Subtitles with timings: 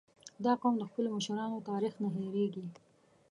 [0.45, 2.65] •دا قوم د خپلو مشرانو تاریخ نه هېرېږي.